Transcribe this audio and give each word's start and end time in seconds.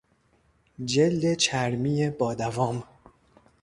جلد 0.85 1.33
چرمی 1.37 2.09
با 2.09 2.35
دوام 2.35 2.83